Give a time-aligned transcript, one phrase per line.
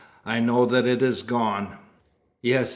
[0.25, 1.77] I know that it is gone!"
[2.41, 2.69] "Yes!